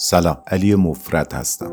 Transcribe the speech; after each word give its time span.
سلام 0.00 0.36
علی 0.46 0.74
مفرد 0.74 1.32
هستم. 1.32 1.72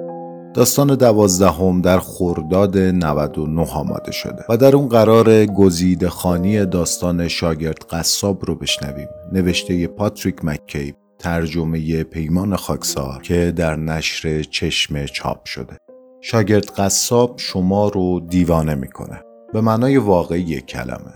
داستان 0.54 0.96
دوازدهم 0.96 1.82
در 1.82 2.00
خرداد 2.00 2.78
99 2.78 3.62
آماده 3.62 4.12
شده 4.12 4.46
و 4.50 4.58
در 4.58 4.76
اون 4.76 4.90
قرار 4.90 5.46
گزیده 5.46 6.10
خانی 6.10 6.66
داستان 6.66 7.28
شاگرد 7.28 7.78
قصاب 7.90 8.46
رو 8.46 8.56
بشنویم. 8.56 9.08
نوشته 9.32 9.88
پاتریک 9.88 10.46
مکیب 10.46 10.96
ترجمه 11.20 12.04
پیمان 12.04 12.56
خاکسار 12.56 13.22
که 13.22 13.54
در 13.56 13.76
نشر 13.76 14.44
چشم 14.44 15.06
چاپ 15.06 15.46
شده. 15.46 15.78
شاگرد 16.22 16.66
قصاب 16.66 17.34
شما 17.38 17.88
رو 17.88 18.20
دیوانه 18.20 18.76
می‌کنه. 18.76 19.22
به 19.54 19.62
معنای 19.62 19.98
واقعی 19.98 20.62
کلمه. 20.62 21.14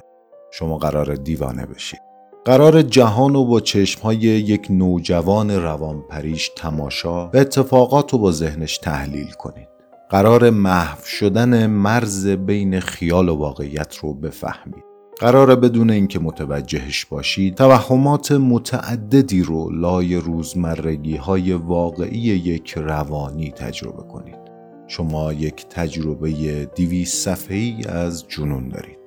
شما 0.52 0.78
قرار 0.78 1.16
دیوانه 1.16 1.66
بشید. 1.66 2.09
قرار 2.46 2.82
جهان 2.82 3.36
و 3.36 3.46
با 3.46 3.60
چشمهای 3.60 4.18
یک 4.18 4.68
نوجوان 4.70 5.52
روانپریش 5.52 6.52
تماشا 6.56 7.28
و 7.28 7.38
اتفاقات 7.38 8.14
رو 8.14 8.20
با 8.20 8.32
ذهنش 8.32 8.78
تحلیل 8.78 9.32
کنید. 9.32 9.68
قرار 10.10 10.50
محو 10.50 11.04
شدن 11.04 11.68
مرز 11.68 12.28
بین 12.28 12.80
خیال 12.80 13.30
و 13.30 13.36
واقعیت 13.36 13.96
رو 13.96 14.14
بفهمید. 14.14 14.84
قراره 15.20 15.56
بدون 15.56 15.90
اینکه 15.90 16.20
متوجهش 16.20 17.06
باشید 17.06 17.56
توهمات 17.56 18.32
متعددی 18.32 19.44
رو 19.44 19.70
لای 19.70 20.16
روزمرگی 20.16 21.16
های 21.16 21.54
واقعی 21.54 22.20
یک 22.20 22.74
روانی 22.78 23.52
تجربه 23.52 24.04
کنید. 24.04 24.40
شما 24.88 25.34
یک 25.34 25.66
تجربه 25.70 26.66
دیویس 26.76 27.16
صفحه‌ای 27.16 27.84
از 27.90 28.28
جنون 28.28 28.68
دارید. 28.68 29.00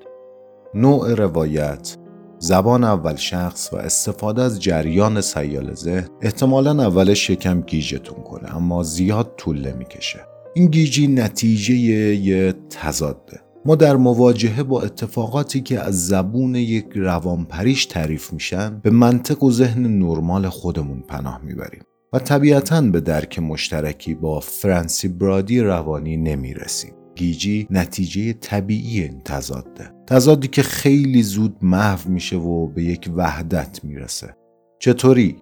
نوع 0.75 1.15
روایت 1.15 1.97
زبان 2.43 2.85
اول 2.85 3.17
شخص 3.17 3.73
و 3.73 3.77
استفاده 3.77 4.43
از 4.43 4.63
جریان 4.63 5.21
سیال 5.21 5.75
ذهن 5.75 6.09
احتمالا 6.23 6.83
اولش 6.83 7.31
یکم 7.31 7.61
گیجتون 7.61 8.23
کنه 8.25 8.57
اما 8.57 8.83
زیاد 8.83 9.35
طول 9.37 9.73
نمی‌کشه. 9.73 10.21
این 10.55 10.67
گیجی 10.67 11.07
نتیجه 11.07 11.75
یه 11.75 12.55
تضاده. 12.71 13.41
ما 13.65 13.75
در 13.75 13.97
مواجهه 13.97 14.63
با 14.63 14.83
اتفاقاتی 14.83 15.61
که 15.61 15.81
از 15.81 16.07
زبون 16.07 16.55
یک 16.55 16.87
روانپریش 16.95 17.87
تعریف 17.87 18.33
میشن 18.33 18.81
به 18.83 18.91
منطق 18.91 19.43
و 19.43 19.51
ذهن 19.51 19.87
نرمال 19.99 20.49
خودمون 20.49 21.01
پناه 21.09 21.41
می‌بریم 21.45 21.83
و 22.13 22.19
طبیعتا 22.19 22.81
به 22.81 23.01
درک 23.01 23.39
مشترکی 23.39 24.15
با 24.15 24.41
فرانسی 24.41 25.09
برادی 25.09 25.61
روانی 25.61 26.17
نمی‌رسیم. 26.17 26.95
گیجی 27.15 27.67
نتیجه 27.71 28.33
طبیعی 28.33 29.03
این 29.03 29.21
تضاده 29.25 29.91
تضادی 30.07 30.49
که 30.49 30.63
خیلی 30.63 31.23
زود 31.23 31.57
محو 31.63 32.11
میشه 32.11 32.37
و 32.37 32.67
به 32.67 32.85
یک 32.85 33.11
وحدت 33.17 33.85
می‌رسه. 33.85 34.37
چطوری؟ 34.79 35.37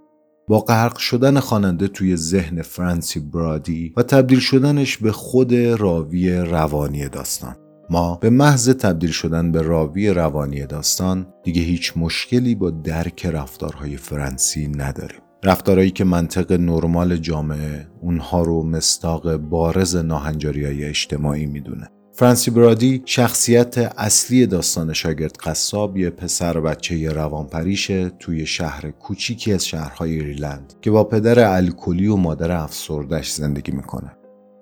با 0.49 0.61
غرق 0.61 0.97
شدن 0.97 1.41
خواننده 1.41 1.89
توی 1.89 2.17
ذهن 2.17 2.63
فرانسی 2.63 3.21
برادی 3.21 3.93
و 3.97 4.03
تبدیل 4.03 4.39
شدنش 4.39 4.97
به 4.97 5.13
خود 5.13 5.55
راوی 5.55 6.33
روانی 6.33 7.09
داستان. 7.09 7.57
ما 7.91 8.15
به 8.15 8.31
محض 8.31 8.69
تبدیل 8.69 9.11
شدن 9.11 9.53
به 9.53 9.63
راوی 9.63 10.09
روانی 10.09 10.67
داستان 10.67 11.27
دیگه 11.45 11.63
هیچ 11.63 11.93
مشکلی 11.97 12.55
با 12.55 12.71
درک 12.71 13.27
رفتارهای 13.27 13.97
فرانسی 13.97 14.69
نداریم. 14.69 15.21
رفتارهایی 15.45 15.91
که 15.91 16.05
منطق 16.05 16.53
نرمال 16.53 17.17
جامعه 17.17 17.87
اونها 18.01 18.43
رو 18.43 18.63
مستاق 18.63 19.37
بارز 19.37 19.97
ناهنجاری 19.97 20.65
های 20.65 20.85
اجتماعی 20.85 21.47
می‌دونه 21.47 21.89
فرانسی 22.13 22.51
برادی 22.51 23.03
شخصیت 23.05 23.79
اصلی 23.79 24.47
داستان 24.47 24.93
شاگرد 24.93 25.37
قصاب 25.37 25.97
یه 25.97 26.11
پسر 26.11 26.61
بچه 26.61 27.13
روانپریشه 27.13 28.11
توی 28.11 28.47
شهر 28.47 28.91
کوچیکی 28.91 29.53
از 29.53 29.67
شهرهای 29.67 30.21
ایرلند 30.21 30.75
که 30.83 30.91
با 30.91 31.05
پدر 31.05 31.55
الکلی 31.57 32.07
و 32.07 32.17
مادر 32.17 32.51
افسردش 32.51 33.31
زندگی 33.31 33.73
می‌کنه. 33.73 34.17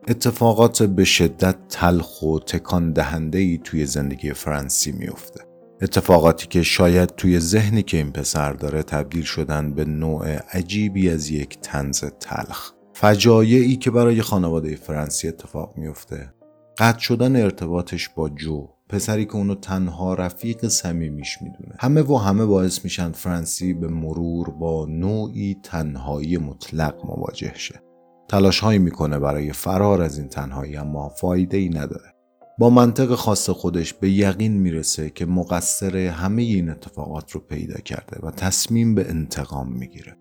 اتفاقات 0.09 0.83
به 0.83 1.05
شدت 1.05 1.57
تلخ 1.69 2.23
و 2.23 2.39
تکان 2.39 2.93
دهنده 2.93 3.39
ای 3.39 3.61
توی 3.65 3.87
زندگی 3.87 4.33
فرانسی 4.33 4.93
میفته. 4.93 5.48
اتفاقاتی 5.83 6.47
که 6.47 6.63
شاید 6.63 7.09
توی 7.09 7.39
ذهنی 7.41 7.83
که 7.83 7.97
این 7.97 8.13
پسر 8.13 8.53
داره 8.53 8.83
تبدیل 8.83 9.23
شدن 9.23 9.75
به 9.75 9.85
نوع 9.85 10.27
عجیبی 10.53 11.11
از 11.11 11.31
یک 11.31 11.61
تنز 11.61 12.05
تلخ. 12.21 12.73
فجایعی 12.95 13.77
که 13.77 13.91
برای 13.91 14.23
خانواده 14.23 14.77
فرانسی 14.77 15.29
اتفاق 15.29 15.77
میفته 15.77 16.35
قطع 16.79 16.99
شدن 16.99 17.37
ارتباطش 17.37 18.09
با 18.09 18.29
جو 18.29 18.69
پسری 18.89 19.25
که 19.25 19.37
اونو 19.37 19.55
تنها 19.55 20.15
رفیق 20.15 20.69
صمیمیش 20.69 21.43
می‌دونه. 21.43 21.75
همه 21.79 22.03
و 22.03 22.17
همه 22.17 22.45
باعث 22.45 22.85
میشن 22.85 23.13
فرانسی 23.13 23.75
به 23.75 23.89
مرور 23.89 24.51
با 24.51 24.87
نوعی 24.87 25.57
تنهایی 25.63 26.37
مطلق 26.37 27.05
مواجه 27.05 27.53
شه. 27.55 27.83
تلاش 28.29 28.61
هایی 28.61 28.79
می‌کنه 28.79 29.19
برای 29.19 29.53
فرار 29.53 30.03
از 30.03 30.19
این 30.19 30.29
تنهایی 30.29 30.77
اما 30.77 31.09
فایده 31.09 31.57
ای 31.57 31.69
نداره. 31.69 32.15
با 32.59 32.71
منطق 32.71 33.15
خاص 33.15 33.51
خودش 33.51 33.95
به 33.95 34.11
یقین 34.11 34.53
می‌رسه 34.53 35.11
که 35.11 35.27
مقصر 35.27 35.97
همه 35.97 36.43
این 36.43 36.71
اتفاقات 36.71 37.33
رو 37.33 37.41
پیدا 37.41 37.81
کرده 37.81 38.27
و 38.27 38.31
تصمیم 38.31 38.95
به 38.95 39.09
انتقام 39.09 39.73
می‌گیره. 39.73 40.17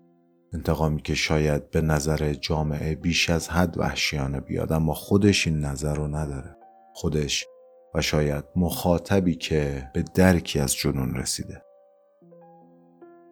انتقامی 0.54 1.02
که 1.02 1.14
شاید 1.14 1.70
به 1.70 1.80
نظر 1.80 2.32
جامعه 2.32 2.94
بیش 2.94 3.30
از 3.30 3.48
حد 3.48 3.78
وحشیانه 3.78 4.40
بیاد 4.40 4.72
اما 4.72 4.94
خودش 4.94 5.46
این 5.46 5.60
نظر 5.60 5.94
رو 5.94 6.08
نداره. 6.08 6.56
خودش 6.94 7.46
و 7.94 8.02
شاید 8.02 8.44
مخاطبی 8.56 9.34
که 9.34 9.90
به 9.94 10.04
درکی 10.14 10.58
از 10.58 10.74
جنون 10.74 11.14
رسیده. 11.14 11.62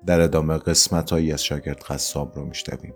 در 0.07 0.21
ادامه 0.21 0.59
قسمت 0.59 1.11
هایی 1.11 1.33
از 1.33 1.45
شاگرد 1.45 1.83
قصاب 1.83 2.37
رو 2.37 2.47
میشنویم. 2.47 2.95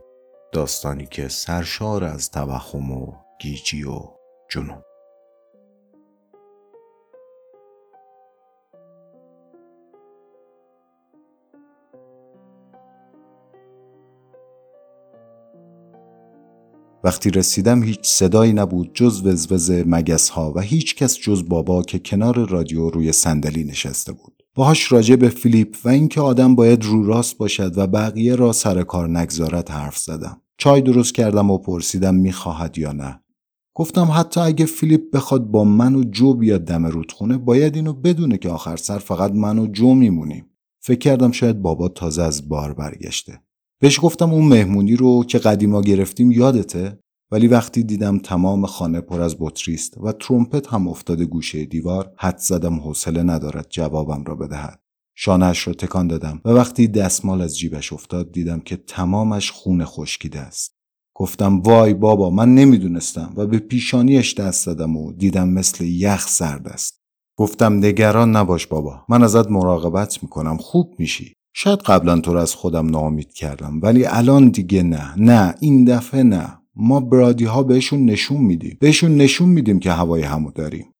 داستانی 0.53 1.06
که 1.06 1.28
سرشار 1.28 2.04
از 2.04 2.31
توهم 2.31 2.93
و 2.93 3.12
گیجی 3.41 3.84
و 3.84 4.00
جنون. 4.50 4.82
وقتی 17.05 17.31
رسیدم 17.31 17.83
هیچ 17.83 18.00
صدایی 18.03 18.53
نبود 18.53 18.91
جز 18.94 19.27
وزوز 19.27 19.71
مگس 19.71 20.28
ها 20.28 20.53
و 20.56 20.61
هیچ 20.61 20.97
کس 20.97 21.19
جز 21.19 21.49
بابا 21.49 21.83
که 21.83 21.99
کنار 21.99 22.49
رادیو 22.49 22.91
روی 22.91 23.12
صندلی 23.12 23.65
نشسته 23.65 24.12
بود. 24.12 24.43
باهاش 24.55 24.93
راجع 24.93 25.16
به 25.16 25.28
فیلیپ 25.28 25.77
و 25.84 25.88
اینکه 25.88 26.21
آدم 26.21 26.55
باید 26.55 26.84
رو 26.84 27.06
راست 27.06 27.38
باشد 27.38 27.78
و 27.78 27.87
بقیه 27.87 28.34
را 28.34 28.53
سر 28.53 28.83
کار 28.83 29.19
نگذارد 29.19 29.71
حرف 29.71 29.99
زدم. 29.99 30.41
چای 30.59 30.81
درست 30.81 31.15
کردم 31.15 31.50
و 31.50 31.59
پرسیدم 31.59 32.15
می‌خواهد 32.15 32.78
یا 32.78 32.93
نه. 32.93 33.21
گفتم 33.75 34.09
حتی 34.15 34.41
اگه 34.41 34.67
فیلیپ 34.67 35.11
بخواد 35.12 35.44
با 35.44 35.65
من 35.65 35.94
و 35.94 36.05
جو 36.05 36.34
بیاد 36.34 36.65
دم 36.65 36.87
رودخونه 36.87 37.38
باید 37.38 37.77
اینو 37.77 37.93
بدونه 37.93 38.38
که 38.38 38.49
آخر 38.49 38.77
سر 38.77 38.99
فقط 38.99 39.32
من 39.32 39.59
و 39.59 39.67
جو 39.67 39.94
میمونیم. 39.94 40.47
فکر 40.82 40.99
کردم 40.99 41.32
شاید 41.32 41.62
بابا 41.62 41.88
تازه 41.88 42.22
از 42.22 42.49
بار 42.49 42.75
برگشته. 42.75 43.41
بهش 43.81 44.01
گفتم 44.03 44.33
اون 44.33 44.49
مهمونی 44.49 44.97
رو 44.97 45.25
که 45.25 45.39
قدیما 45.39 45.81
گرفتیم 45.81 46.31
یادته؟ 46.31 46.99
ولی 47.33 47.47
وقتی 47.47 47.83
دیدم 47.83 48.19
تمام 48.19 48.67
خانه 48.67 49.01
پر 49.01 49.21
از 49.21 49.37
بطریست 49.39 49.99
و 49.99 50.13
ترومپت 50.13 50.67
هم 50.67 50.89
افتاده 50.89 51.25
گوشه 51.25 51.65
دیوار 51.65 52.13
حد 52.19 52.39
زدم 52.39 52.75
حوصله 52.75 53.23
ندارد 53.23 53.67
جوابم 53.71 54.25
را 54.25 54.35
بدهد. 54.35 54.81
شانهش 55.17 55.59
رو 55.59 55.75
تکان 55.75 56.09
دادم 56.09 56.41
و 56.45 56.51
وقتی 56.51 56.89
دستمال 56.89 57.41
از 57.41 57.59
جیبش 57.59 57.93
افتاد 57.93 58.33
دیدم 58.33 58.61
که 58.61 58.77
تمامش 58.77 59.51
خون 59.51 59.85
خشکیده 59.85 60.41
است. 60.41 60.73
گفتم 61.17 61.61
وای 61.61 61.95
بابا 61.95 62.31
من 62.31 62.55
نمی‌دونستم. 62.55 63.33
و 63.37 63.47
به 63.47 63.59
پیشانیش 63.59 64.35
دست 64.35 64.65
زدم 64.65 64.97
و 64.97 65.12
دیدم 65.12 65.49
مثل 65.49 65.85
یخ 65.85 66.29
سرد 66.29 66.69
است. 66.69 67.01
گفتم 67.39 67.73
نگران 67.73 68.37
نباش 68.37 68.67
بابا 68.67 69.05
من 69.09 69.23
ازت 69.23 69.50
مراقبت 69.50 70.23
می‌کنم 70.23 70.56
خوب 70.56 70.94
میشی. 70.99 71.35
شاید 71.62 71.79
قبلا 71.79 72.21
تو 72.21 72.33
رو 72.33 72.39
از 72.39 72.55
خودم 72.55 72.87
ناامید 72.87 73.33
کردم 73.33 73.81
ولی 73.83 74.07
الان 74.07 74.49
دیگه 74.49 74.83
نه. 74.83 75.15
نه 75.17 75.55
این 75.61 75.85
دفعه 75.85 76.23
نه. 76.23 76.59
ما 76.77 77.01
برادی 77.01 77.45
ها 77.45 77.62
بهشون 77.62 78.05
نشون 78.05 78.41
میدیم. 78.41 78.77
بهشون 78.81 79.17
نشون 79.17 79.49
میدیم 79.49 79.79
که 79.79 79.93
هوای 79.93 80.23
همو 80.23 80.51
داریم. 80.51 80.95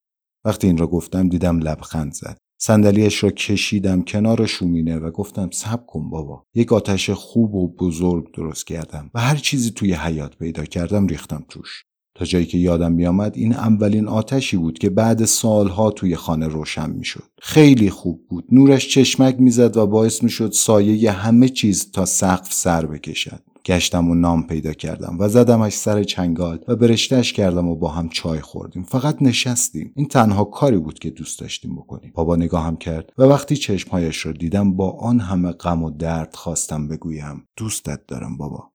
وقتی 0.45 0.67
این 0.67 0.79
را 0.79 0.87
گفتم 0.87 1.29
دیدم 1.29 1.59
لبخند 1.59 2.12
زد. 2.12 2.39
صندلیاش 2.59 3.25
را 3.25 3.31
کشیدم 3.31 4.03
کنار 4.03 4.47
شومینه 4.47 4.99
و 4.99 5.11
گفتم 5.11 5.51
صبر 5.53 5.83
کن 5.87 6.11
بابا. 6.11 6.45
یک 6.55 6.73
آتش 6.73 7.11
خوب 7.11 7.55
و 7.55 7.75
بزرگ 7.75 8.35
درست 8.35 8.67
کردم 8.67 9.11
و 9.15 9.21
هر 9.21 9.37
چیزی 9.37 9.71
توی 9.71 9.95
حیات 9.95 10.37
پیدا 10.37 10.65
کردم 10.65 11.07
ریختم 11.07 11.45
توش. 11.49 11.85
جایی 12.25 12.46
که 12.46 12.58
یادم 12.58 12.93
میآمد 12.93 13.37
این 13.37 13.52
اولین 13.52 14.08
آتشی 14.08 14.56
بود 14.56 14.78
که 14.78 14.90
بعد 14.90 15.25
سالها 15.25 15.90
توی 15.90 16.17
خانه 16.17 16.49
روشن 16.49 16.90
می‌شد. 16.90 17.25
خیلی 17.43 17.90
خوب 17.90 18.20
بود. 18.28 18.44
نورش 18.52 18.88
چشمک 18.88 19.37
می‌زد 19.38 19.76
و 19.76 19.87
باعث 19.87 20.22
می‌شد 20.22 20.52
سایه 20.52 21.11
همه 21.11 21.49
چیز 21.49 21.90
تا 21.90 22.05
سقف 22.05 22.52
سر 22.52 22.87
بکشد. 22.87 23.40
گشتم 23.67 24.11
و 24.11 24.14
نام 24.14 24.46
پیدا 24.46 24.72
کردم 24.72 25.17
و 25.19 25.28
زدمش 25.28 25.72
سر 25.72 26.02
چنگال 26.02 26.58
و 26.69 26.76
برشتش 26.76 27.32
کردم 27.32 27.69
و 27.69 27.76
با 27.76 27.88
هم 27.88 28.08
چای 28.08 28.40
خوردیم. 28.40 28.82
فقط 28.82 29.16
نشستیم. 29.20 29.93
این 29.96 30.06
تنها 30.06 30.44
کاری 30.44 30.78
بود 30.78 30.99
که 30.99 31.11
دوست 31.11 31.40
داشتیم 31.40 31.76
بکنیم. 31.76 32.12
بابا 32.14 32.37
نگاهم 32.37 32.76
کرد 32.76 33.12
و 33.19 33.23
وقتی 33.23 33.56
چشمهایش 33.56 34.16
رو 34.16 34.32
دیدم 34.32 34.73
با 34.76 34.90
آن 34.90 35.20
همه 35.20 35.52
غم 35.52 35.82
و 35.82 35.90
درد 35.90 36.34
خواستم 36.34 36.88
بگویم. 36.88 37.46
دوستت 37.56 38.00
دارم 38.08 38.37
بابا. 38.37 38.69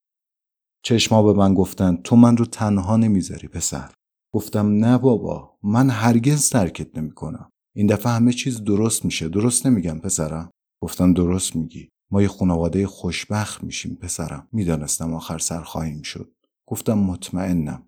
چشما 0.88 1.24
به 1.24 1.34
من 1.34 1.54
گفتن 1.54 1.96
تو 1.96 2.16
من 2.16 2.38
رو 2.38 2.46
تنها 2.46 2.98
نمی‌ذاری 2.98 3.48
پسر. 3.48 3.92
گفتم 4.34 4.68
نه 4.68 4.98
بابا 4.98 5.58
من 5.64 5.90
هرگز 5.90 6.50
ترکت 6.50 6.98
نمی‌کنم. 6.98 7.50
این 7.76 7.88
دفعه 7.88 8.12
همه 8.12 8.34
چیز 8.34 8.64
درست 8.64 9.06
میشه. 9.06 9.30
درست 9.30 9.66
نمیگم 9.66 10.00
پسرم. 10.00 10.52
گفتم 10.84 11.14
درست 11.14 11.56
میگی. 11.56 11.90
ما 12.12 12.22
یه 12.22 12.28
خانواده 12.28 12.88
خوشبخت 12.88 13.64
میشیم 13.64 13.96
پسرم. 14.02 14.48
می‌دانستم 14.52 15.14
آخر 15.14 15.38
سر 15.38 15.62
خواهیم 15.62 16.02
شد. 16.02 16.32
گفتم 16.68 16.98
مطمئنم. 16.98 17.84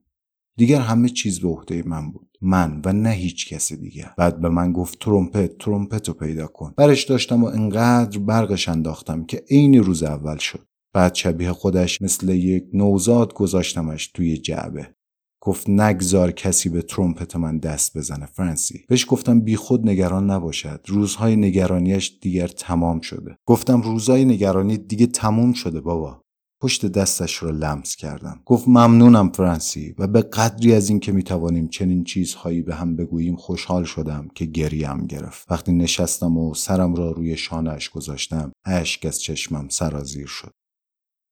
دیگر 0.58 0.82
همه 0.82 1.10
چیز 1.10 1.40
به 1.40 1.48
عهده 1.48 1.84
من 1.86 2.12
بود. 2.12 2.38
من 2.42 2.82
و 2.86 2.94
نه 2.94 3.10
هیچ 3.10 3.54
کسی 3.54 3.78
دیگر. 3.78 4.14
بعد 4.18 4.42
به 4.42 4.50
من 4.50 4.72
گفت 4.74 5.00
ترومپت 5.00 5.58
ترومپت 5.58 6.08
رو 6.08 6.14
پیدا 6.14 6.48
کن. 6.48 6.74
برش 6.78 7.04
داشتم 7.04 7.44
و 7.44 7.48
انقدر 7.48 8.20
برقش 8.20 8.70
انداختم 8.70 9.26
که 9.26 9.44
عین 9.50 9.84
روز 9.84 10.04
اول 10.04 10.38
شد. 10.38 10.67
بعد 10.94 11.16
شبیه 11.16 11.51
خودش 11.51 12.01
مثل 12.01 12.30
یک 12.30 12.66
نوزاد 12.74 13.34
گذاشتمش 13.34 14.07
توی 14.07 14.38
جعبه. 14.38 14.98
گفت 15.42 15.69
نگذار 15.69 16.31
کسی 16.31 16.69
به 16.69 16.81
ترومپت 16.81 17.36
من 17.36 17.57
دست 17.57 17.98
بزنه 17.98 18.25
فرانسی. 18.25 18.86
بهش 18.88 19.06
گفتم 19.10 19.39
بی 19.39 19.56
خود 19.56 19.89
نگران 19.89 20.30
نباشد. 20.30 20.86
روزهای 20.88 21.36
نگرانیش 21.36 22.18
دیگر 22.22 22.48
تمام 22.48 23.01
شده. 23.01 23.38
گفتم 23.45 23.81
روزهای 23.81 24.25
نگرانی 24.25 24.78
دیگه 24.78 25.06
تموم 25.06 25.54
شده 25.54 25.81
بابا. 25.81 26.22
پشت 26.62 26.86
دستش 26.86 27.36
رو 27.36 27.51
لمس 27.51 27.95
کردم. 27.95 28.42
گفت 28.45 28.68
ممنونم 28.68 29.31
فرانسی. 29.31 29.95
و 29.98 30.07
به 30.07 30.22
قدری 30.22 30.74
از 30.74 30.89
اینکه 30.89 31.12
می‌توانیم 31.12 31.68
چنین 31.68 32.04
چیزهایی 32.04 32.62
به 32.62 32.75
هم 32.75 32.95
بگوییم 32.95 33.36
خوشحال 33.36 33.84
شدم 33.84 34.28
که 34.36 34.45
گریم 34.45 35.07
گرفت. 35.07 35.51
وقتی 35.51 35.72
نشستم 35.72 36.38
و 36.38 36.54
سرم 36.54 36.95
را 36.95 37.12
روی 37.12 37.38
شانهاش 37.38 37.89
گذاشتم 37.89 38.51
اشک 38.66 39.06
از 39.06 39.22
چشمم 39.22 39.68
سرازیر 39.69 40.28
شد. 40.28 40.51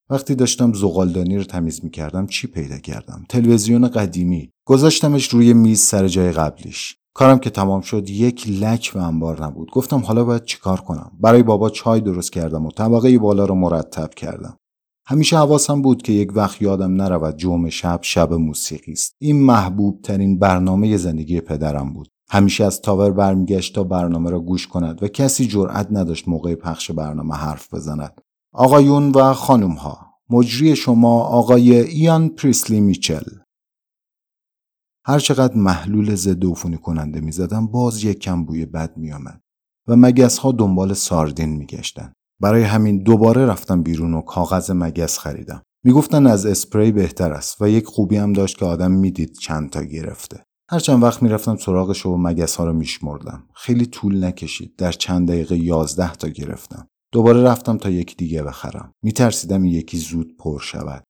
وقتی 0.10 0.36
داشتم 0.36 0.74
زغالدانی 0.74 1.38
رو 1.38 1.44
تمیز 1.44 1.84
می‌کردم 1.84 2.28
چی 2.28 2.48
پیدا 2.48 2.78
کردم؟ 2.78 3.24
تلویزیون 3.30 3.88
قدیمی. 3.88 4.52
گذاشتمش 4.66 5.28
روی 5.28 5.54
میز 5.54 5.80
سر 5.80 6.08
جای 6.08 6.32
قبلیش. 6.32 6.98
کارم 7.14 7.40
که 7.40 7.50
تمام 7.50 7.82
شد 7.82 8.10
یک 8.10 8.50
لک 8.50 8.94
به 8.94 9.04
انبار 9.04 9.46
نبود. 9.46 9.72
گفتم 9.72 10.00
حالا 10.00 10.24
باید 10.24 10.46
چیکار 10.46 10.82
کنم؟ 10.82 11.12
برای 11.20 11.44
بابا 11.44 11.70
چای 11.70 12.02
درست 12.02 12.32
کردم 12.32 12.66
و 12.66 12.72
طبقه 12.72 13.18
بالا 13.18 13.46
رو 13.46 13.56
مرتب 13.56 14.10
کردم. 14.14 14.58
همیشه 15.08 15.38
حواسم 15.38 15.82
بود 15.82 16.02
که 16.02 16.14
یک 16.14 16.32
وقت 16.36 16.62
یادم 16.62 17.02
نرود 17.02 17.38
جمعه 17.38 17.70
شب 17.70 18.00
شب 18.02 18.34
موسیقی 18.34 18.92
است. 18.92 19.16
این 19.22 19.42
محبوب 19.42 20.02
ترین 20.02 20.40
برنامه 20.40 20.98
زندگی 20.98 21.42
پدرم 21.42 21.94
بود. 21.94 22.08
همیشه 22.30 22.64
از 22.64 22.82
تاور 22.82 23.12
برمیگشت 23.12 23.76
تا 23.76 23.84
برنامه 23.84 24.30
را 24.30 24.40
گوش 24.40 24.68
کند 24.68 25.04
و 25.04 25.08
کسی 25.08 25.48
جرأت 25.48 25.88
نداشت 25.92 26.28
موقع 26.28 26.56
پخش 26.56 26.92
برنامه 26.92 27.36
حرف 27.36 27.74
بزند. 27.74 28.22
آقایون 28.58 29.12
و 29.12 29.34
خانم 29.34 29.72
ها 29.72 30.06
مجری 30.30 30.76
شما 30.76 31.20
آقای 31.20 31.76
ایان 31.80 32.30
پریسلی 32.30 32.80
میچل. 32.80 33.24
هرچقدر 35.06 35.56
محلول 35.56 36.16
ضد 36.16 36.46
عفونی 36.46 36.78
کننده 36.78 37.22
می‌زدم 37.22 37.68
باز 37.68 38.04
یک 38.04 38.20
کم 38.20 38.46
بوی 38.46 38.66
بد 38.66 38.98
میآمد 38.98 39.42
و 39.88 39.96
مگس 39.96 40.38
ها 40.38 40.52
دنبال 40.52 40.94
ساردین 40.94 41.50
میگشتند 41.50 42.14
برای 42.42 42.64
همین 42.64 43.04
دوباره 43.04 43.46
رفتم 43.46 43.84
بیرون 43.84 44.14
و 44.14 44.22
کاغذ 44.22 44.72
مگس 44.72 45.20
خریدم. 45.20 45.62
می‌گفتن 45.84 46.28
از 46.28 46.46
اسپری 46.46 46.92
بهتر 46.92 47.32
است 47.32 47.62
و 47.62 47.70
یک 47.70 47.86
خوبی 47.86 48.18
هم 48.18 48.34
داشت 48.34 48.58
که 48.58 48.66
آدم 48.66 48.92
می‌دید 48.92 49.38
چند 49.38 49.70
تا 49.70 49.84
گرفته. 49.84 50.44
هر 50.70 50.80
چند 50.80 51.04
وقت 51.04 51.24
می‌رفتم 51.24 51.56
سراغش 51.56 52.06
و 52.06 52.18
مگس 52.18 52.56
ها 52.56 52.66
رو 52.66 52.74
میشمردم. 52.74 53.44
خیلی 53.56 53.86
طول 53.86 54.24
نکشید. 54.24 54.76
در 54.78 54.92
چند 54.92 55.28
دقیقه 55.28 55.58
یازده 55.58 56.14
تا 56.14 56.28
گرفتم. 56.28 56.88
دوباره 57.16 57.44
رفتم 57.44 57.78
تا 57.78 57.90
یکی 57.90 58.16
دیگه 58.16 58.44
بخرم. 58.44 58.94
میترسیدم 59.04 59.64
این 59.64 59.74
یکی 59.74 59.98
زود 59.98 60.38
پر 60.38 60.60
شود. 60.60 61.04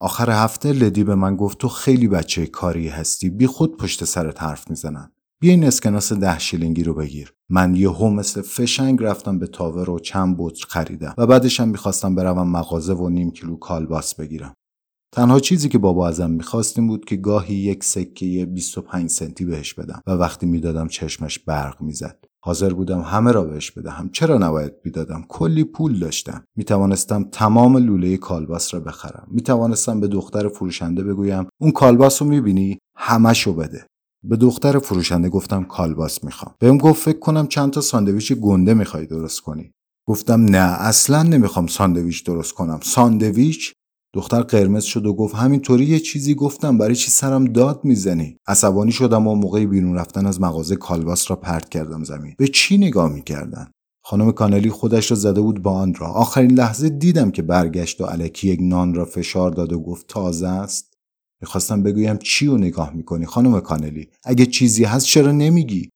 آخر 0.00 0.30
هفته 0.30 0.72
لدی 0.72 1.04
به 1.04 1.14
من 1.14 1.36
گفت 1.36 1.58
تو 1.58 1.68
خیلی 1.68 2.08
بچه 2.08 2.46
کاری 2.46 2.88
هستی. 2.88 3.30
بی 3.30 3.46
خود 3.46 3.76
پشت 3.76 4.04
سرت 4.04 4.42
حرف 4.42 4.70
می‌زنن. 4.70 5.12
بیا 5.40 5.50
این 5.50 5.64
اسکناس 5.64 6.12
ده 6.12 6.38
شیلینگی 6.38 6.82
رو 6.82 6.94
بگیر. 6.94 7.34
من 7.50 7.74
یهو 7.74 8.10
مثل 8.10 8.42
فشنگ 8.42 9.02
رفتم 9.02 9.38
به 9.38 9.46
تاور 9.46 9.90
و 9.90 9.98
چند 9.98 10.36
بطر 10.38 10.66
خریدم 10.68 11.14
و 11.18 11.26
بعدش 11.26 11.60
هم 11.60 11.68
می‌خواستم 11.68 12.14
بروم 12.14 12.50
مغازه 12.50 12.94
و 12.94 13.08
نیم 13.08 13.30
کیلو 13.30 13.56
کالباس 13.56 14.14
بگیرم. 14.14 14.54
تنها 15.14 15.40
چیزی 15.40 15.68
که 15.68 15.78
بابا 15.78 16.08
ازم 16.08 16.30
می‌خواست 16.30 16.80
بود 16.80 17.04
که 17.04 17.16
گاهی 17.16 17.54
یک 17.54 17.84
سکه 17.84 18.46
25 18.46 19.10
سنتی 19.10 19.44
بهش 19.44 19.74
بدم 19.74 20.00
و 20.06 20.10
وقتی 20.10 20.46
می‌دادم 20.46 20.88
چشمش 20.88 21.38
برق 21.38 21.82
می‌زد. 21.82 22.24
حاضر 22.48 22.72
بودم 22.72 23.00
همه 23.00 23.32
را 23.32 23.44
بهش 23.44 23.70
بدهم. 23.70 24.10
چرا 24.12 24.38
نباید 24.38 24.72
می‌دادم 24.84 25.24
کلی 25.28 25.64
پول 25.64 25.98
داشتم. 25.98 26.44
می 26.56 26.64
توانستم 26.64 27.24
تمام 27.32 27.76
لوله 27.76 28.16
کالباس 28.16 28.74
را 28.74 28.80
بخرم. 28.80 29.26
می 29.30 29.42
توانستم 29.42 30.00
به 30.00 30.08
دختر 30.08 30.48
فروشنده 30.48 31.02
بگویم 31.02 31.46
اون 31.60 31.70
کالباس 31.70 32.22
رو 32.22 32.28
می‌بینی؟ 32.28 32.78
همشو 32.96 33.52
بده. 33.54 33.86
به 34.24 34.36
دختر 34.36 34.78
فروشنده 34.78 35.28
گفتم 35.28 35.64
کالباس 35.64 36.24
می‌خوام. 36.24 36.54
بهم 36.58 36.78
گفت 36.78 37.02
فکر 37.02 37.18
کنم 37.18 37.46
چند 37.46 37.70
تا 37.70 37.80
ساندویچ 37.80 38.32
گنده 38.32 38.74
می‌خوای 38.74 39.06
درست 39.06 39.40
کنی. 39.40 39.72
گفتم 40.06 40.44
نه 40.44 40.82
اصلا 40.82 41.22
نمی‌خوام 41.22 41.66
ساندویچ 41.66 42.24
درست 42.24 42.52
کنم. 42.52 42.80
ساندویچ 42.82 43.72
دختر 44.14 44.40
قرمز 44.42 44.84
شد 44.84 45.06
و 45.06 45.14
گفت 45.14 45.34
همینطوری 45.34 45.84
یه 45.84 45.98
چیزی 45.98 46.34
گفتم 46.34 46.78
برای 46.78 46.94
چی 46.94 47.10
سرم 47.10 47.44
داد 47.44 47.80
می‌زنی؟ 47.84 48.36
عصبانی 48.46 48.92
شدم 48.92 49.26
و 49.26 49.34
موقع 49.34 49.66
بیرون 49.66 49.94
رفتن 49.94 50.26
از 50.26 50.40
مغازه 50.40 50.76
کالباس 50.76 51.30
را 51.30 51.36
پرت 51.36 51.68
کردم 51.68 52.04
زمین. 52.04 52.34
به 52.38 52.48
چی 52.48 52.78
نگاه 52.78 53.12
می‌کردن؟ 53.12 53.70
خانم 54.04 54.32
کانلی 54.32 54.70
خودش 54.70 55.10
را 55.10 55.16
زده 55.16 55.40
بود 55.40 55.62
با 55.62 55.72
آن 55.72 55.94
را 55.94 56.06
آخرین 56.06 56.50
لحظه 56.50 56.88
دیدم 56.88 57.30
که 57.30 57.42
برگشت 57.42 58.00
و 58.00 58.04
الکی 58.04 58.48
یک 58.48 58.58
نان 58.62 58.94
را 58.94 59.04
فشار 59.04 59.50
داد 59.50 59.72
و 59.72 59.80
گفت 59.80 60.06
تازه 60.06 60.48
است. 60.48 60.94
می‌خواستم 61.42 61.82
بگویم 61.82 62.16
چی 62.16 62.46
رو 62.46 62.58
نگاه 62.58 62.92
می‌کنی 62.92 63.26
خانم 63.26 63.60
کانلی 63.60 64.08
اگه 64.24 64.46
چیزی 64.46 64.84
هست 64.84 65.06
چرا 65.06 65.32
نمیگی؟ 65.32 65.90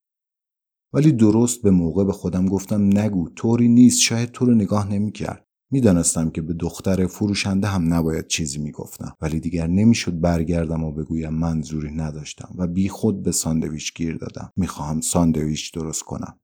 ولی 0.95 1.13
درست 1.13 1.63
به 1.63 1.71
موقع 1.71 2.05
به 2.05 2.13
خودم 2.13 2.47
گفتم 2.47 2.99
نگو 2.99 3.29
طوری 3.29 3.69
نیست 3.69 4.01
شاید 4.01 4.31
تو 4.31 4.45
رو 4.47 4.55
نگاه 4.55 4.93
نمی‌کرد. 4.93 5.45
می‌دانستم 5.73 6.31
که 6.31 6.43
به 6.43 6.55
دختر 6.55 7.07
فروشنده 7.07 7.69
هم 7.69 7.95
نباید 7.95 8.27
چیزی 8.27 8.59
می‌گفتم 8.59 9.17
ولی 9.21 9.41
دیگر 9.41 9.67
نمی‌شد 9.67 10.21
برگردم 10.21 10.85
و 10.85 10.93
بگویم 10.93 11.35
منظوری 11.35 11.91
نداشتم 11.91 12.55
و 12.59 12.67
بی 12.67 12.89
خود 12.89 13.23
به 13.23 13.33
ساندویچ 13.33 13.95
گیر 13.95 14.17
دادم. 14.17 14.53
می‌خواهم 14.57 15.01
ساندویچ 15.01 15.75
درست 15.75 16.03
کنم. 16.03 16.39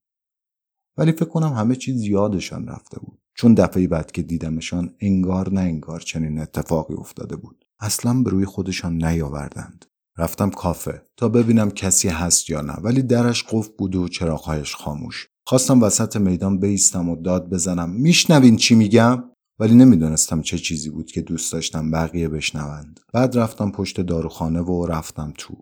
ولی 0.97 1.13
فکر 1.13 1.25
کنم 1.25 1.53
همه 1.53 1.77
چیز 1.77 2.03
یادشان 2.03 2.69
رفته 2.69 3.01
بود. 3.01 3.19
چون 3.35 3.55
دفعه 3.55 3.89
بعد 3.89 4.13
که 4.13 4.23
دیدمشان 4.23 4.95
انگار 5.01 5.53
نه 5.53 5.61
انگار 5.61 6.01
چنین 6.01 6.39
اتفاقی 6.39 6.95
افتاده 6.95 7.37
بود. 7.37 7.65
اصلا 7.81 8.23
به 8.23 8.31
روی 8.31 8.45
خودشان 8.45 9.05
نیاوردند. 9.05 9.85
رفتم 10.19 10.51
کافه 10.51 11.03
تا 11.17 11.29
ببینم 11.29 11.71
کسی 11.71 12.09
هست 12.09 12.51
یا 12.51 12.61
نه 12.61 12.73
ولی 12.73 13.03
درش 13.03 13.45
قفل 13.51 13.73
بود 13.79 13.97
و 13.97 14.09
چراغهایش 14.09 14.75
خاموش. 14.75 15.29
خواستم 15.49 15.83
وسط 15.83 16.17
میدان 16.17 16.59
بیستم 16.59 17.09
و 17.09 17.17
داد 17.17 17.51
بزنم. 17.51 17.91
میشنوین 17.91 18.57
چی 18.57 18.75
میگم؟ 18.75 19.25
ولی 19.59 19.75
نمی‌دونستم 19.75 20.43
چه 20.43 20.59
چیزی 20.59 20.91
بود 20.91 21.11
که 21.11 21.23
دوست 21.23 21.53
داشتم 21.53 21.91
بقیه 21.91 22.29
بشنوند. 22.29 23.01
بعد 23.13 23.39
رفتم 23.39 23.71
پشت 23.71 24.01
داروخانه 24.01 24.61
و 24.61 24.87
رفتم 24.87 25.33
تو. 25.39 25.55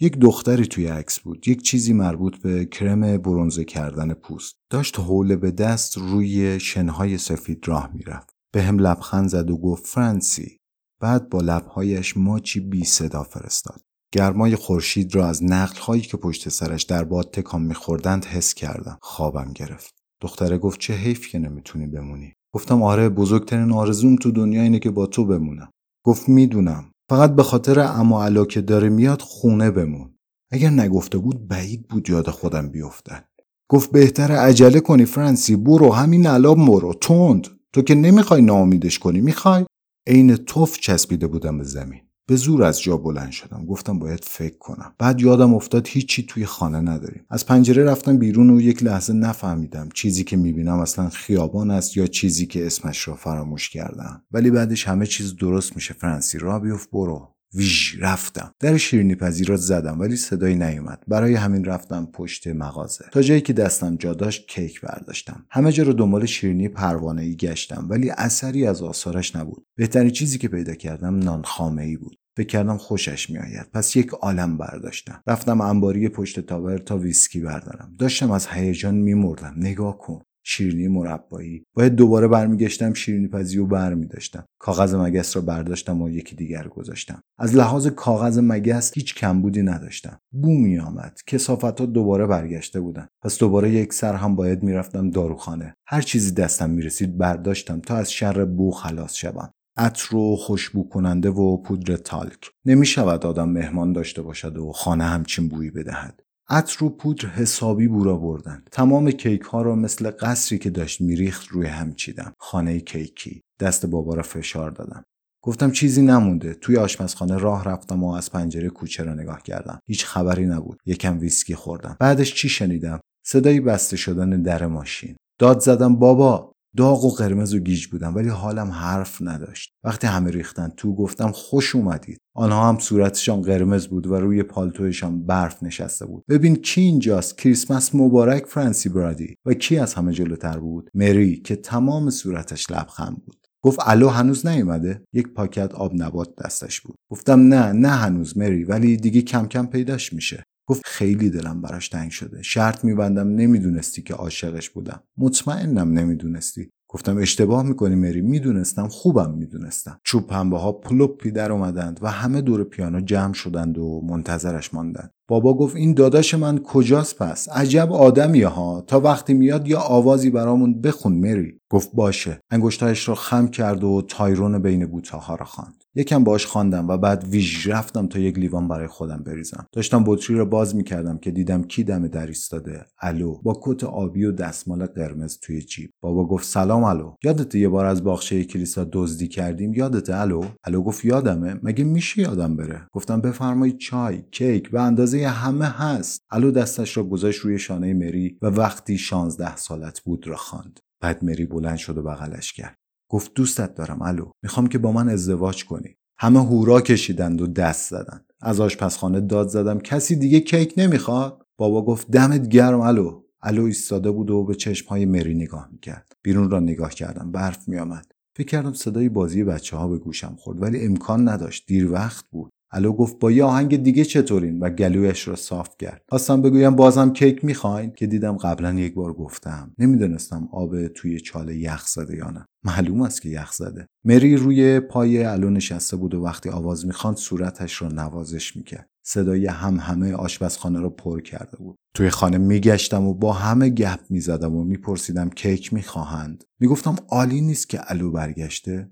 یک 0.00 0.18
دختری 0.18 0.66
توی 0.66 0.86
عکس 0.86 1.20
بود. 1.20 1.48
یک 1.48 1.62
چیزی 1.62 1.92
مربوط 1.92 2.36
به 2.36 2.66
کرم 2.66 3.18
برونزه 3.18 3.64
کردن 3.64 4.14
پوست. 4.14 4.54
داشت 4.70 5.00
حوله 5.00 5.36
به 5.36 5.50
دست 5.50 5.98
روی 5.98 6.60
شنهای 6.60 7.18
سفید 7.18 7.68
راه 7.68 7.90
می‌رفت. 7.94 8.30
به 8.52 8.62
هم 8.62 8.78
لبخند 8.78 9.28
زد 9.28 9.50
و 9.50 9.56
گفت 9.56 9.86
فرانسی. 9.86 10.58
بعد 11.00 11.28
با 11.28 11.40
لبهایش 11.40 12.16
ماچی 12.16 12.60
بی 12.60 12.84
صدا 12.84 13.22
فرستاد. 13.22 13.80
گرمای 14.14 14.56
خورشید 14.56 15.14
را 15.14 15.26
از 15.26 15.44
نقلهایی 15.44 16.02
که 16.02 16.16
پشت 16.16 16.48
سرش 16.48 16.82
در 16.82 17.04
باد 17.04 17.30
تکان 17.30 17.62
میخوردند 17.62 18.24
حس 18.24 18.54
کردم. 18.54 18.98
خوابم 19.02 19.52
گرفت. 19.54 19.94
دختره 20.20 20.58
گفت 20.58 20.80
چه 20.80 20.94
حیف 20.94 21.28
که 21.28 21.38
نمی‌تونی 21.38 21.86
بمونی. 21.86 22.32
گفتم 22.54 22.82
آره 22.82 23.08
بزرگترین 23.08 23.72
آرزوم 23.72 24.16
تو 24.16 24.30
دنیا 24.30 24.62
اینه 24.62 24.78
که 24.78 24.90
با 24.90 25.06
تو 25.06 25.24
بمونم. 25.24 25.70
گفت 26.06 26.28
می‌دونم. 26.28 26.90
فقط 27.10 27.34
به 27.34 27.42
خاطر 27.42 27.80
اما 27.80 28.24
علا 28.24 28.44
که 28.44 28.60
داره 28.60 28.88
میاد 28.88 29.22
خونه 29.22 29.70
بمون. 29.70 30.14
اگر 30.52 30.70
نگفته 30.70 31.18
بود 31.18 31.48
بعید 31.48 31.88
بود 31.88 32.10
یاد 32.10 32.30
خودم 32.30 32.68
بیفتن 32.68 33.24
گفت 33.70 33.92
بهتر 33.92 34.32
عجله 34.32 34.80
کنی 34.80 35.04
فرانسی 35.04 35.56
برو 35.56 35.92
همین 35.92 36.26
الان 36.26 36.66
برو 36.66 36.94
تند. 36.94 37.46
تو 37.72 37.82
که 37.82 37.94
نمی‌خوای 37.94 38.42
ناامیدش 38.42 38.98
کنی 38.98 39.20
می‌خوای؟ 39.20 39.64
عین 40.06 40.36
توف 40.36 40.78
چسبیده 40.78 41.26
بودم 41.26 41.58
به 41.58 41.64
زمین. 41.64 42.00
به 42.26 42.36
زور 42.36 42.62
از 42.62 42.82
جا 42.82 42.96
بلند 42.96 43.30
شدم. 43.30 43.66
گفتم 43.66 43.98
باید 43.98 44.24
فکر 44.24 44.58
کنم. 44.58 44.94
بعد 44.98 45.20
یادم 45.20 45.54
افتاد 45.54 45.88
هیچی 45.88 46.22
توی 46.22 46.46
خانه 46.46 46.80
نداریم. 46.80 47.26
از 47.30 47.46
پنجره 47.46 47.84
رفتم 47.84 48.18
بیرون 48.18 48.50
و 48.50 48.60
یک 48.60 48.82
لحظه 48.82 49.12
نفهمیدم 49.12 49.88
چیزی 49.94 50.24
که 50.24 50.36
می‌بینم 50.36 50.78
اصلا 50.78 51.08
خیابان 51.08 51.70
است 51.70 51.96
یا 51.96 52.06
چیزی 52.06 52.46
که 52.46 52.66
اسمش 52.66 53.08
را 53.08 53.14
فراموش 53.14 53.68
کردم 53.68 54.22
ولی 54.32 54.50
بعدش 54.50 54.88
همه 54.88 55.06
چیز 55.06 55.36
درست 55.36 55.76
میشه. 55.76 55.94
فرانسی 55.94 56.38
را 56.38 56.58
بیفت 56.58 56.90
برو. 56.90 57.33
ویژ 57.54 57.96
رفتم. 58.00 58.52
در 58.60 58.76
شیرینی 58.76 59.14
پذیر 59.14 59.48
را 59.48 59.56
زدم 59.56 60.00
ولی 60.00 60.16
صدایی 60.16 60.54
نیومد. 60.54 61.02
برای 61.08 61.34
همین 61.34 61.64
رفتم 61.64 62.06
پشت 62.06 62.46
مغازه. 62.46 63.04
تا 63.12 63.22
جایی 63.22 63.40
که 63.40 63.52
دستم 63.52 63.96
جا 63.96 64.14
داشت 64.14 64.48
کیک 64.48 64.80
برداشتم. 64.80 65.46
همه 65.50 65.72
جا 65.72 65.82
رو 65.82 65.92
دنبال 65.92 66.26
شیرینی 66.26 66.68
پروانه 66.68 67.22
ای 67.22 67.36
گشتم 67.36 67.86
ولی 67.90 68.10
اثری 68.10 68.66
از 68.66 68.82
آثارش 68.82 69.36
نبود. 69.36 69.66
بهترین 69.76 70.10
چیزی 70.10 70.38
که 70.38 70.48
پیدا 70.48 70.74
کردم 70.74 71.18
نان 71.18 71.42
خامه 71.42 71.82
ای 71.82 71.96
بود. 71.96 72.16
فکر 72.36 72.46
کردم 72.46 72.76
خوشش 72.76 73.30
میآید. 73.30 73.70
پس 73.72 73.96
یک 73.96 74.10
عالم 74.10 74.56
برداشتم. 74.58 75.22
رفتم 75.26 75.60
انباری 75.60 76.08
پشت 76.08 76.40
تاور 76.40 76.78
تا 76.78 76.98
ویسکی 76.98 77.40
بردارم. 77.40 77.94
داشتم 77.98 78.30
از 78.30 78.46
هیجان 78.46 78.94
میمردم. 78.94 79.54
نگاه 79.56 79.98
کن. 79.98 80.22
شیرینی 80.46 80.88
مربایی. 80.88 81.64
باید 81.74 81.94
دوباره 81.94 82.28
برمیگشتم 82.28 82.94
شیرینی 82.94 83.28
پزی 83.28 83.58
و 83.58 83.66
برمیداشتم. 83.66 84.44
کاغذ 84.58 84.94
مگس 84.94 85.36
را 85.36 85.42
برداشتم 85.42 86.02
و 86.02 86.10
یکی 86.10 86.36
دیگر 86.36 86.68
گذاشتم. 86.68 87.22
از 87.38 87.56
لحاظ 87.56 87.86
کاغذ 87.86 88.38
مگس 88.42 88.92
هیچ 88.94 89.14
کمبودی 89.14 89.62
نداشتم. 89.62 90.18
بو 90.32 90.50
می 90.50 90.78
آمد. 90.78 91.20
کسافت 91.26 91.80
ها 91.80 91.86
دوباره 91.86 92.26
برگشته 92.26 92.80
بودن. 92.80 93.08
پس 93.22 93.38
دوباره 93.38 93.70
یک 93.70 93.92
سر 93.92 94.14
هم 94.14 94.36
باید 94.36 94.62
می‌رفتم 94.62 95.10
داروخانه. 95.10 95.74
هر 95.86 96.00
چیزی 96.00 96.34
دستم 96.34 96.70
می‌رسید 96.70 97.18
برداشتم 97.18 97.80
تا 97.80 97.96
از 97.96 98.12
شر 98.12 98.44
بو 98.44 98.70
خلاص 98.70 99.14
شوم. 99.14 99.50
عطر 99.76 100.16
و 100.16 100.36
خوشبو 100.36 100.88
کننده 100.88 101.30
و 101.30 101.62
پودر 101.62 101.96
تالک. 101.96 102.50
نمی 102.64 102.86
شود 102.86 103.26
آدم 103.26 103.48
مهمان 103.48 103.92
داشته 103.92 104.22
باشد 104.22 104.58
و 104.58 104.72
خانه 104.72 105.04
همچین 105.04 105.48
بویی 105.48 105.70
بدهد. 105.70 106.23
عطر 106.48 106.84
و 106.84 106.90
پودر 106.90 107.28
حسابی 107.28 107.88
بورا 107.88 108.16
بردن. 108.16 108.62
تمام 108.72 109.10
کیک 109.10 109.42
ها 109.42 109.62
را 109.62 109.74
مثل 109.74 110.10
قصری 110.10 110.58
که 110.58 110.70
داشت 110.70 111.00
میریخت 111.00 111.48
روی 111.48 111.66
هم 111.66 111.94
چیدم. 111.94 112.32
خانه 112.38 112.80
کیکی. 112.80 113.42
دست 113.60 113.86
بابا 113.86 114.14
را 114.14 114.22
فشار 114.22 114.70
دادم. 114.70 115.04
گفتم 115.44 115.70
چیزی 115.70 116.02
نمونده. 116.02 116.54
توی 116.54 116.76
آشپزخانه 116.76 117.38
راه 117.38 117.64
رفتم 117.64 118.04
و 118.04 118.12
از 118.12 118.30
پنجره 118.30 118.68
کوچه 118.68 119.02
را 119.04 119.14
نگاه 119.14 119.42
کردم. 119.42 119.80
هیچ 119.86 120.04
خبری 120.04 120.46
نبود. 120.46 120.78
یکم 120.86 121.18
ویسکی 121.18 121.54
خوردم. 121.54 121.96
بعدش 122.00 122.34
چی 122.34 122.48
شنیدم؟ 122.48 123.00
صدای 123.26 123.60
بسته 123.60 123.96
شدن 123.96 124.42
در 124.42 124.66
ماشین. 124.66 125.16
داد 125.38 125.60
زدم 125.60 125.96
بابا 125.96 126.53
داغ 126.76 127.04
و 127.04 127.10
قرمز 127.10 127.54
و 127.54 127.58
گیج 127.58 127.86
بودم 127.86 128.14
ولی 128.14 128.28
حالم 128.28 128.70
حرف 128.70 129.18
نداشت. 129.20 129.72
وقتی 129.84 130.06
همه 130.06 130.30
ریختن 130.30 130.72
تو 130.76 130.94
گفتم 130.94 131.30
خوش 131.32 131.74
اومدید. 131.74 132.18
آنها 132.36 132.68
هم 132.68 132.78
صورتشان 132.78 133.42
قرمز 133.42 133.86
بود 133.86 134.06
و 134.06 134.14
روی 134.14 134.42
پالتویشان 134.42 135.26
برف 135.26 135.62
نشسته 135.62 136.06
بود. 136.06 136.24
ببین 136.28 136.56
کی 136.56 136.80
اینجاست؟ 136.80 137.38
کریسمس 137.38 137.94
مبارک 137.94 138.46
فرانسی 138.46 138.88
برادی. 138.88 139.36
و 139.46 139.54
کی 139.54 139.78
از 139.78 139.94
همه 139.94 140.12
جلوتر 140.12 140.58
بود؟ 140.58 140.90
مری 140.94 141.36
که 141.36 141.56
تمام 141.56 142.10
صورتش 142.10 142.70
لبخند 142.70 143.22
بود. 143.26 143.36
گفت 143.64 143.78
الو 143.82 144.08
هنوز 144.08 144.46
نیومده؟ 144.46 145.04
یک 145.12 145.28
پاکت 145.28 145.74
آب 145.74 145.92
نبات 145.94 146.28
دستش 146.44 146.80
بود. 146.80 146.96
گفتم 147.10 147.40
نه 147.40 147.72
نه 147.72 147.88
هنوز 147.88 148.38
مری 148.38 148.64
ولی 148.64 148.96
دیگه 148.96 149.22
کم 149.22 149.46
کم 149.46 149.66
پیداش 149.66 150.12
میشه. 150.12 150.44
گفت 150.66 150.82
خیلی 150.84 151.30
دلم 151.30 151.60
براش 151.60 151.88
تنگ 151.88 152.10
شده. 152.10 152.42
شرط 152.42 152.84
میبندم 152.84 153.28
نمی‌دونستی 153.28 154.02
که 154.02 154.14
عاشقش 154.14 154.70
بودم. 154.70 155.02
مطمئنم 155.18 155.92
نمی‌دونستی. 155.92 156.70
گفتم 156.88 157.18
اشتباه 157.18 157.62
می‌کنی 157.62 157.94
مری. 157.94 158.20
می‌دونستم 158.20 158.88
خوبم 158.88 159.34
می‌دونستم. 159.34 160.00
چوب 160.04 160.26
پنبه 160.26 160.58
ها 160.58 160.72
پلوپی 160.72 161.30
در 161.30 161.52
اومدند 161.52 161.98
و 162.02 162.10
همه 162.10 162.40
دور 162.40 162.64
پیانو 162.64 163.00
جمع 163.00 163.32
شدند 163.32 163.78
و 163.78 164.00
منتظرش 164.04 164.74
ماندند. 164.74 165.10
بابا 165.28 165.54
گفت 165.54 165.76
این 165.76 165.94
داداش 165.94 166.34
من 166.34 166.58
کجاست 166.58 167.18
پس؟ 167.18 167.48
عجب 167.48 167.92
آدمیه 167.92 168.48
ها 168.48 168.84
تا 168.86 169.00
وقتی 169.00 169.34
میاد 169.34 169.68
بیا 169.68 169.80
آوازی 169.80 170.30
برامون 170.30 170.80
بخون 170.80 171.12
مری. 171.12 171.60
گفت 171.70 171.90
باشه. 171.94 172.40
انگشتایش 172.50 173.08
رو 173.08 173.14
خم 173.14 173.48
کرد 173.48 173.84
و 173.84 174.02
تایرون 174.08 174.58
بین 174.58 174.86
بوته‌ها 174.86 175.34
را 175.34 175.44
خواند. 175.44 175.84
یکم 175.94 176.24
باش 176.24 176.46
خواندم 176.46 176.88
و 176.88 176.96
بعد 176.96 177.24
ویژ 177.24 177.68
رفتم 177.68 178.06
تا 178.06 178.18
یک 178.18 178.38
لیوان 178.38 178.68
برای 178.68 178.86
خودم 178.86 179.22
بریزم. 179.26 179.66
داشتم 179.72 180.04
بطری 180.06 180.36
رو 180.36 180.46
باز 180.46 180.76
می‌کردم 180.76 181.18
که 181.18 181.30
دیدم 181.30 181.62
یکی 181.62 181.84
دم 181.84 182.08
در 182.08 182.26
ایستاده. 182.26 182.84
الو. 183.00 183.38
با 183.42 183.60
کت 183.62 183.84
آبی 183.84 184.24
و 184.24 184.32
دستمال 184.32 184.86
قرمز 184.86 185.38
توی 185.42 185.62
جیب. 185.62 185.90
بابا 186.00 186.26
گفت 186.26 186.46
سلام 186.46 186.84
الو. 186.84 187.14
یادت 187.24 187.54
یه 187.54 187.68
بار 187.68 187.86
از 187.86 188.04
باغچه 188.04 188.44
کلیسا 188.44 188.86
دزدی 188.92 189.28
کردیم؟ 189.28 189.74
یادت 189.74 190.10
الو؟ 190.10 190.44
الو 190.64 190.82
گفت 190.82 191.04
یادمه. 191.04 191.60
مگه 191.62 191.84
میشه 191.84 192.22
یادم 192.22 192.56
بره؟ 192.56 192.80
گفتم 192.92 193.20
بفرمایید 193.20 193.78
چای 193.78 194.22
کیک. 194.30 194.70
به 194.70 194.80
اندازه 194.80 195.13
همه 195.22 195.66
هست. 195.66 196.20
الو 196.30 196.50
دستش 196.50 196.96
را 196.96 197.04
گذاشت 197.04 197.40
روی 197.40 197.58
شانه 197.58 197.94
مری 197.94 198.38
و 198.42 198.46
وقتی 198.46 198.98
شانزده 198.98 199.56
سالت 199.56 200.00
بود 200.00 200.26
را 200.26 200.36
خواند. 200.36 200.80
بعد 201.00 201.24
مری 201.24 201.46
بلند 201.46 201.76
شد 201.76 201.98
و 201.98 202.02
بغلش 202.02 202.52
کرد. 202.52 202.78
گفت 203.10 203.34
دوستت 203.34 203.74
دارم 203.74 204.02
الو. 204.02 204.30
می‌خوام 204.42 204.66
که 204.66 204.78
با 204.78 204.92
من 204.92 205.08
ازدواج 205.08 205.64
کنی. 205.64 205.96
همه 206.18 206.44
هورا 206.44 206.80
کشیدند 206.80 207.40
و 207.40 207.46
دست 207.46 207.90
زدند. 207.90 208.32
از 208.40 208.60
آشپزخانه 208.60 209.20
داد 209.20 209.48
زدم. 209.48 209.78
کسی 209.78 210.16
دیگه 210.16 210.40
کیک 210.40 210.74
نمی‌خواد؟ 210.76 211.46
بابا 211.56 211.84
گفت 211.84 212.10
دمت 212.10 212.48
گرم 212.48 212.80
الو. 212.80 213.22
الو 213.42 213.64
ایستاده 213.64 214.10
بود 214.10 214.30
و 214.30 214.44
به 214.44 214.54
چشمهای 214.54 215.06
مری 215.06 215.34
نگاه 215.34 215.68
می‌کرد. 215.72 216.12
بیرون 216.22 216.50
را 216.50 216.60
نگاه 216.60 216.90
کردم. 216.90 217.32
برف 217.32 217.68
میآمد. 217.68 218.12
فکر 218.36 218.46
کردم 218.46 218.72
صدای 218.72 219.08
بازی 219.08 219.44
بچه 219.44 219.76
ها 219.76 219.88
به 219.88 219.98
گوشم 219.98 220.36
خورد 220.38 220.62
ولی 220.62 220.86
امکان 220.86 221.28
نداشت. 221.28 221.64
دیر 221.66 221.92
وقت 221.92 222.24
بود. 222.30 222.52
الو 222.74 222.92
گفت 222.92 223.18
با 223.18 223.30
یه 223.30 223.44
آهنگ 223.44 223.82
دیگه 223.82 224.04
چطورین؟ 224.04 224.58
و 224.58 224.70
گلویش 224.70 225.28
را 225.28 225.36
صاف 225.36 225.68
کرد. 225.78 226.02
خواستم 226.08 226.42
بگویم 226.42 226.76
بازم 226.76 227.12
کیک 227.12 227.44
می‌خواین؟ 227.44 227.90
که 227.90 228.06
دیدم 228.06 228.36
قبلا 228.36 228.72
یک 228.72 228.94
بار 228.94 229.12
گفتم. 229.12 229.74
نمی‌دونستم 229.78 230.48
آب 230.52 230.88
توی 230.88 231.20
چاله 231.20 231.56
یخ 231.56 231.86
زده 231.86 232.16
یا 232.16 232.30
نه. 232.30 232.46
معلوم 232.64 233.02
است 233.02 233.22
که 233.22 233.28
یخ 233.28 233.52
زده. 233.52 233.86
مری 234.04 234.36
روی 234.36 234.80
پای 234.80 235.24
الو 235.24 235.50
نشسته 235.50 235.96
بود 235.96 236.14
و 236.14 236.22
وقتی 236.22 236.48
آواز 236.48 236.86
می‌خواند 236.86 237.16
صورتش 237.16 237.82
را 237.82 237.88
نوازش 237.88 238.56
می‌کرد. 238.56 238.88
صدای 239.06 239.46
هم 239.46 239.76
همه 239.80 240.12
آشپزخانه 240.12 240.80
را 240.80 240.90
پر 240.90 241.20
کرده 241.20 241.56
بود. 241.56 241.76
توی 241.94 242.10
خانه 242.10 242.38
میگشتم 242.38 243.04
و 243.06 243.14
با 243.14 243.32
همه 243.32 243.68
گپ 243.68 244.00
می‌زدم 244.10 244.54
و 244.54 244.64
میپرسیدم 244.64 245.30
کیک 245.30 245.72
می‌خواهند. 245.72 246.44
می‌گفتم 246.60 246.96
عالی 247.08 247.40
نیست 247.40 247.68
که 247.68 247.80
الو 247.86 248.10
برگشته. 248.10 248.90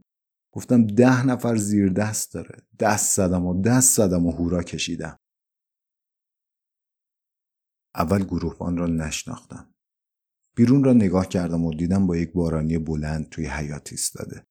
گفتم 0.52 0.87
ده 0.87 1.26
نفر 1.26 1.56
زیر 1.56 1.88
دست 1.88 2.35
داره. 2.35 2.66
دست 2.78 3.16
زدم 3.16 3.47
و 3.47 3.62
دست 3.62 3.97
زدم 3.97 4.26
و 4.26 4.32
هورا 4.32 4.62
کشیدم. 4.62 5.18
اول 7.94 8.25
گروهبان 8.25 8.76
را 8.76 8.87
نشناختم. 8.87 9.75
بیرون 10.56 10.85
را 10.85 10.92
نگاه 10.92 11.28
کردم 11.28 11.64
و 11.64 11.75
دیدم 11.75 12.06
با 12.06 12.16
یک 12.16 12.32
بارانی 12.32 12.78
بلند 12.78 13.28
توی 13.28 13.47
حیات 13.47 13.92
ایستاده. 13.92 14.47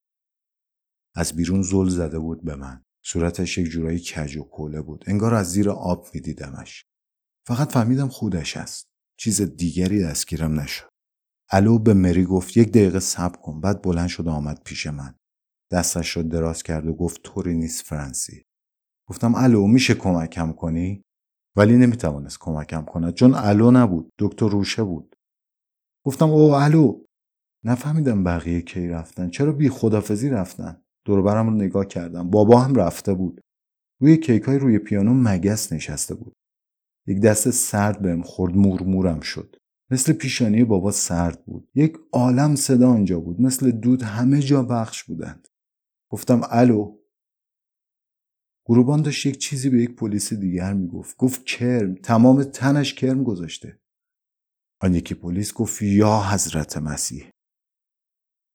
از 1.16 1.34
بیرون 1.34 1.62
زل 1.62 1.90
زده 1.90 2.20
بود 2.20 2.44
به 2.44 2.56
من. 2.56 2.86
صورتش 3.04 3.58
یک 3.58 3.68
جورایی 3.68 4.00
کج 4.00 4.38
و 4.38 4.44
کوله 4.44 4.82
بود. 4.82 5.04
انگار 5.08 5.34
از 5.34 5.52
زیر 5.52 5.70
آب 5.70 6.08
میدیدمش. 6.14 6.86
فقط 7.48 7.72
فهمیدم 7.72 8.08
خودش 8.08 8.58
است. 8.58 8.88
چیز 9.18 9.42
دیگری 9.42 10.04
دستگیرم 10.04 10.60
نشد. 10.60 10.90
الو 11.50 11.80
به 11.80 11.94
مری 11.94 12.26
گفت 12.26 12.58
یک 12.58 12.70
دقیقه 12.70 13.00
صبر 13.00 13.38
کن. 13.38 13.62
بعد 13.62 13.82
بلند 13.82 14.08
شد 14.08 14.28
و 14.28 14.30
آمد 14.30 14.64
پیش 14.64 14.88
من. 14.88 15.16
دستش 15.72 16.18
را 16.18 16.24
دراز 16.24 16.64
کرد 16.64 16.88
و 16.88 16.94
گفت 16.94 17.24
طوری 17.24 17.54
نیست 17.54 17.86
فرانسی. 17.86 18.44
گفتم 19.10 19.36
الو 19.36 19.68
میشه 19.68 19.94
کمکم 19.94 20.52
کنی؟ 20.52 21.04
ولی 21.58 21.78
نمی‌توانست 21.78 22.38
کمکم 22.40 22.86
کند 22.86 23.14
چون 23.14 23.34
الو 23.36 23.72
نبود 23.72 24.10
دکتر 24.20 24.50
روشه 24.50 24.84
بود. 24.84 25.16
گفتم 26.06 26.30
او 26.30 26.54
الو 26.54 27.04
نفهمیدم 27.66 28.24
بقیه 28.24 28.62
کی 28.62 28.88
رفتن 28.88 29.30
چرا 29.30 29.52
بی 29.52 29.70
خدافزی 29.70 30.30
رفتن؟ 30.30 30.82
دوربرم 31.06 31.48
رو 31.50 31.56
نگاه 31.56 31.86
کردم 31.86 32.30
بابا 32.30 32.60
هم 32.60 32.76
رفته 32.76 33.14
بود. 33.14 33.42
روی 34.02 34.18
کیک 34.18 34.44
های 34.44 34.60
روی 34.60 34.80
پیانو 34.80 35.14
مگس 35.14 35.74
نشسته 35.74 36.16
بود. 36.16 36.34
یک 37.08 37.20
دست 37.20 37.50
سرد 37.50 38.02
بهم 38.02 38.22
خورد 38.22 38.56
مورمورم 38.56 39.20
شد. 39.20 39.56
مثل 39.92 40.14
پیشانی 40.14 40.64
بابا 40.64 40.92
سرد 40.92 41.46
بود. 41.46 41.70
یک 41.76 41.98
عالم 42.12 42.56
صدا 42.56 42.90
آنجا 42.90 43.20
بود 43.20 43.42
مثل 43.42 43.72
دود 43.72 44.04
همه 44.04 44.40
جا 44.40 44.64
بخش 44.64 45.04
بودند. 45.04 45.48
گفتم 46.12 46.42
الو. 46.50 46.98
گروبان 48.66 49.02
داشت 49.02 49.26
یک 49.26 49.38
چیزی 49.38 49.70
به 49.70 49.78
یک 49.82 49.96
پلیس 49.96 50.34
دیگر 50.34 50.74
می‌گفت. 50.74 51.18
گفت 51.18 51.46
کرم. 51.46 51.96
تمام 51.96 52.44
تنش 52.44 52.94
کرم 52.94 53.24
گذاشته. 53.24 53.80
آن 54.82 54.96
یکی 54.96 55.16
پلیس 55.16 55.54
گفت 55.54 55.82
یا 55.82 56.22
حضرت 56.32 56.78
مسیح. 56.78 57.30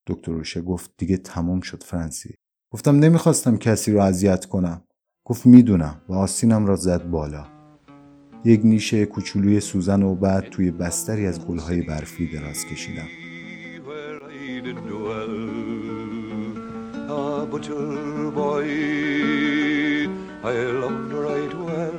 دکتر 0.06 0.32
روشه 0.32 0.60
گفت 0.60 0.90
دیگه 0.98 1.16
تمام 1.16 1.60
شد 1.60 1.82
فرانسی 1.82 2.34
گفتم 2.72 2.96
نمی‌خواستم 2.98 3.56
کسی 3.56 3.92
رو 3.92 4.00
اذیت 4.00 4.46
کنم. 4.46 4.84
گفت 5.26 5.46
می‌دونم. 5.46 6.02
و 6.08 6.12
آستینم 6.12 6.66
را 6.66 6.76
زد 6.76 7.10
بالا. 7.10 7.46
یک 8.44 8.60
نیشه 8.64 9.06
کوچولوی 9.06 9.60
سوزن 9.60 10.02
و 10.02 10.14
بعد 10.14 10.50
توی 10.50 10.70
بستری 10.70 11.26
از 11.26 11.46
گلهای 11.46 11.82
برفی 11.82 12.32
دراز 12.32 12.64
کشیدم. 12.64 13.08
Butcher 17.06 18.30
boy 18.30 18.66
I 20.42 20.52
loved 20.52 21.12
right 21.12 21.54
well. 21.54 21.98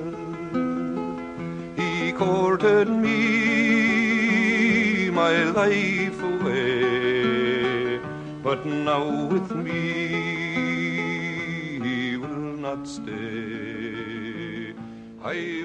He 1.76 2.12
courted 2.12 2.90
me 2.90 3.20
my 5.10 5.44
life 5.44 6.22
away, 6.24 8.00
but 8.44 8.66
now 8.66 9.26
with 9.28 9.52
me 9.52 9.82
he 11.80 12.18
will 12.18 12.58
not 12.68 12.88
stay. 12.88 14.74
I 15.24 15.64